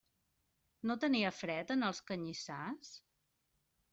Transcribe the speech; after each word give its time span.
No 0.91 0.95
tenia 1.03 1.33
fred 1.41 1.73
en 1.77 1.87
els 1.89 2.01
canyissars? 2.09 2.93